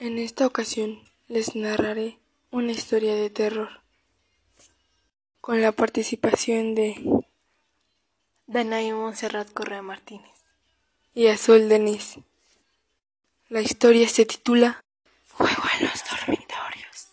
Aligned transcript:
En 0.00 0.18
esta 0.18 0.46
ocasión 0.46 0.98
les 1.28 1.54
narraré 1.56 2.18
una 2.50 2.72
historia 2.72 3.14
de 3.14 3.28
terror 3.28 3.82
con 5.42 5.60
la 5.60 5.72
participación 5.72 6.74
de 6.74 7.22
Danae 8.46 8.94
Monserrat 8.94 9.52
Correa 9.52 9.82
Martínez 9.82 10.38
y 11.12 11.26
Azul 11.26 11.68
Denis. 11.68 12.16
La 13.50 13.60
historia 13.60 14.08
se 14.08 14.24
titula 14.24 14.82
Fuego 15.26 15.64
en 15.78 15.88
los 15.88 16.02
dormitorios. 16.08 17.08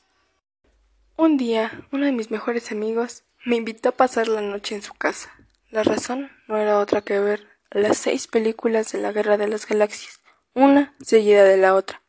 Un 1.18 1.36
día, 1.36 1.86
uno 1.92 2.06
de 2.06 2.14
mis 2.14 2.32
mejores 2.32 2.72
amigos 2.72 3.26
me 3.44 3.58
invitó 3.58 3.90
a 3.90 3.98
pasar 3.98 4.30
la 4.30 4.40
noche 4.40 4.76
en 4.76 4.82
su 4.82 4.94
casa. 4.94 5.30
La 5.72 5.84
razón 5.84 6.32
no 6.48 6.56
era 6.56 6.80
otra 6.80 7.02
que 7.02 7.20
ver 7.20 7.50
las 7.70 7.98
seis 7.98 8.28
películas 8.28 8.94
de 8.94 9.02
la 9.02 9.12
Guerra 9.12 9.36
de 9.36 9.50
las 9.50 9.68
Galaxias, 9.68 10.22
una 10.54 10.96
seguida 11.02 11.44
de 11.44 11.58
la 11.58 11.76
otra. 11.76 12.02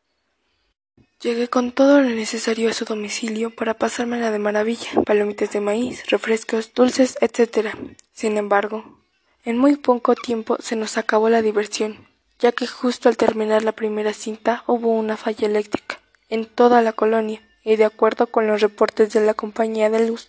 Llegué 1.20 1.48
con 1.48 1.72
todo 1.72 2.00
lo 2.00 2.10
necesario 2.10 2.70
a 2.70 2.72
su 2.72 2.84
domicilio 2.84 3.50
para 3.50 3.74
pasármela 3.74 4.30
de 4.30 4.38
maravilla, 4.38 5.02
palomitas 5.04 5.50
de 5.50 5.60
maíz, 5.60 6.06
refrescos, 6.06 6.72
dulces, 6.72 7.18
etc. 7.20 7.74
Sin 8.12 8.36
embargo, 8.36 9.00
en 9.44 9.58
muy 9.58 9.74
poco 9.74 10.14
tiempo 10.14 10.58
se 10.60 10.76
nos 10.76 10.96
acabó 10.96 11.28
la 11.28 11.42
diversión, 11.42 12.06
ya 12.38 12.52
que 12.52 12.68
justo 12.68 13.08
al 13.08 13.16
terminar 13.16 13.64
la 13.64 13.72
primera 13.72 14.12
cinta 14.12 14.62
hubo 14.68 14.92
una 14.92 15.16
falla 15.16 15.48
eléctrica 15.48 15.98
en 16.28 16.46
toda 16.46 16.82
la 16.82 16.92
colonia 16.92 17.42
y 17.64 17.74
de 17.74 17.84
acuerdo 17.84 18.28
con 18.28 18.46
los 18.46 18.60
reportes 18.60 19.12
de 19.12 19.20
la 19.20 19.34
compañía 19.34 19.90
de 19.90 20.06
luz, 20.06 20.28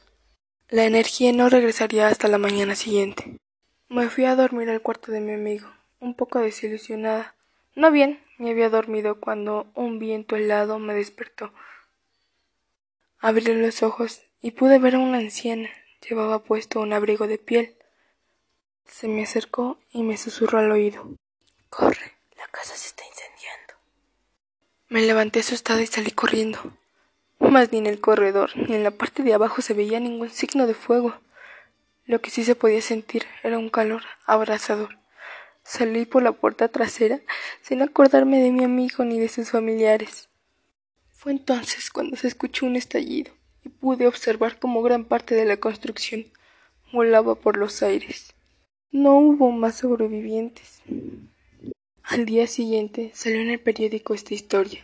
la 0.70 0.86
energía 0.86 1.32
no 1.34 1.50
regresaría 1.50 2.08
hasta 2.08 2.28
la 2.28 2.40
mañana 2.40 2.76
siguiente. 2.76 3.38
Me 3.90 4.10
fui 4.10 4.26
a 4.26 4.36
dormir 4.36 4.70
al 4.72 4.82
cuarto 4.82 5.12
de 5.12 5.20
mi 5.20 5.34
amigo, 5.34 5.68
un 6.00 6.16
poco 6.16 6.40
desilusionada, 6.40 7.36
no 7.80 7.92
bien, 7.92 8.22
me 8.38 8.52
había 8.52 8.70
dormido 8.70 9.20
cuando 9.20 9.72
un 9.74 10.00
viento 10.00 10.36
helado 10.36 10.80
me 10.80 10.94
despertó. 10.94 11.54
Abrí 13.20 13.54
los 13.54 13.84
ojos 13.84 14.22
y 14.42 14.52
pude 14.52 14.80
ver 14.80 14.96
a 14.96 15.00
una 15.00 15.18
anciana. 15.18 15.70
Llevaba 16.08 16.44
puesto 16.44 16.82
un 16.82 16.92
abrigo 16.92 17.28
de 17.28 17.38
piel. 17.38 17.76
Se 18.86 19.08
me 19.08 19.24
acercó 19.24 19.80
y 19.92 20.04
me 20.04 20.18
susurró 20.18 20.60
al 20.60 20.72
oído. 20.72 21.16
Corre, 21.70 22.18
la 22.38 22.48
casa 22.48 22.76
se 22.76 22.88
está 22.88 23.04
incendiando. 23.06 23.74
Me 24.90 25.02
levanté 25.02 25.40
asustada 25.40 25.82
y 25.82 25.88
salí 25.88 26.12
corriendo. 26.12 26.60
Mas 27.40 27.72
ni 27.72 27.78
en 27.78 27.88
el 27.88 28.02
corredor 28.02 28.52
ni 28.58 28.76
en 28.76 28.84
la 28.84 28.92
parte 28.92 29.24
de 29.24 29.34
abajo 29.34 29.62
se 29.62 29.74
veía 29.74 30.02
ningún 30.02 30.30
signo 30.30 30.68
de 30.68 30.74
fuego. 30.74 31.16
Lo 32.06 32.20
que 32.20 32.30
sí 32.30 32.44
se 32.44 32.56
podía 32.56 32.82
sentir 32.82 33.26
era 33.44 33.58
un 33.58 33.70
calor 33.70 34.04
abrasador. 34.26 34.98
Salí 35.70 36.08
por 36.08 36.24
la 36.24 36.32
puerta 36.32 36.68
trasera 36.68 37.22
sin 37.62 37.84
acordarme 37.84 38.42
de 38.42 38.52
mi 38.52 38.64
amigo 38.64 39.06
ni 39.06 39.20
de 39.20 39.30
sus 39.30 39.52
familiares. 39.52 40.28
Fue 41.12 41.32
entonces 41.32 41.92
cuando 41.92 42.18
se 42.18 42.28
escuchó 42.28 42.66
un 42.66 42.76
estallido 42.76 43.32
y 43.64 43.70
pude 43.70 44.08
observar 44.08 44.58
cómo 44.58 44.82
gran 44.82 45.06
parte 45.06 45.36
de 45.36 45.46
la 45.46 45.58
construcción 45.58 46.26
volaba 46.92 47.36
por 47.36 47.56
los 47.56 47.84
aires. 47.84 48.34
No 48.90 49.20
hubo 49.20 49.52
más 49.52 49.76
sobrevivientes. 49.76 50.82
Al 52.02 52.26
día 52.26 52.48
siguiente 52.48 53.12
salió 53.14 53.40
en 53.40 53.52
el 53.52 53.60
periódico 53.60 54.16
esta 54.16 54.34
historia. 54.34 54.84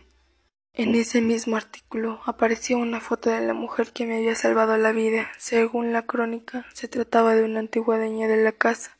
En 0.72 0.94
ese 0.94 1.20
mismo 1.20 1.56
artículo 1.56 2.20
apareció 2.26 2.78
una 2.78 3.00
foto 3.00 3.30
de 3.30 3.44
la 3.44 3.54
mujer 3.54 3.92
que 3.92 4.06
me 4.06 4.18
había 4.18 4.36
salvado 4.36 4.76
la 4.76 4.92
vida. 4.92 5.32
Según 5.36 5.92
la 5.92 6.06
crónica, 6.06 6.64
se 6.74 6.86
trataba 6.86 7.34
de 7.34 7.42
una 7.42 7.58
antigua 7.58 7.98
dueña 7.98 8.28
de 8.28 8.36
la 8.36 8.52
casa 8.52 8.96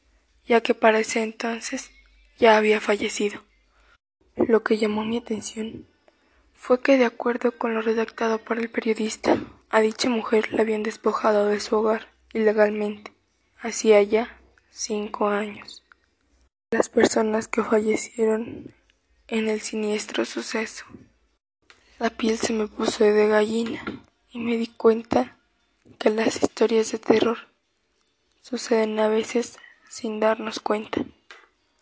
ya 0.46 0.60
que 0.60 0.74
para 0.74 1.00
ese 1.00 1.22
entonces 1.22 1.90
ya 2.38 2.56
había 2.56 2.80
fallecido. 2.80 3.42
Lo 4.36 4.62
que 4.62 4.78
llamó 4.78 5.04
mi 5.04 5.18
atención 5.18 5.86
fue 6.54 6.80
que, 6.80 6.98
de 6.98 7.04
acuerdo 7.04 7.52
con 7.52 7.74
lo 7.74 7.82
redactado 7.82 8.38
por 8.38 8.58
el 8.58 8.70
periodista, 8.70 9.38
a 9.70 9.80
dicha 9.80 10.08
mujer 10.08 10.52
la 10.52 10.62
habían 10.62 10.82
despojado 10.82 11.46
de 11.46 11.60
su 11.60 11.76
hogar 11.76 12.08
ilegalmente 12.32 13.16
hacía 13.58 14.02
ya 14.02 14.38
cinco 14.70 15.28
años. 15.28 15.82
Las 16.70 16.88
personas 16.88 17.48
que 17.48 17.62
fallecieron 17.62 18.74
en 19.28 19.48
el 19.48 19.60
siniestro 19.60 20.24
suceso. 20.24 20.84
La 21.98 22.10
piel 22.10 22.38
se 22.38 22.52
me 22.52 22.68
puso 22.68 23.04
de 23.04 23.28
gallina 23.28 23.82
y 24.30 24.38
me 24.38 24.56
di 24.56 24.66
cuenta 24.66 25.36
que 25.98 26.10
las 26.10 26.42
historias 26.42 26.92
de 26.92 26.98
terror 26.98 27.38
suceden 28.42 28.98
a 29.00 29.08
veces 29.08 29.58
sin 29.88 30.20
darnos 30.20 30.60
cuenta. 30.60 31.02